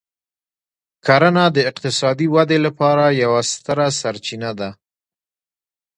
کرنه 1.05 1.43
د 1.55 1.57
اقتصادي 1.69 2.27
ودې 2.35 2.57
لپاره 2.65 3.05
یوه 3.23 3.41
ستره 3.51 3.87
سرچینه 3.99 4.51
ده. 4.59 4.69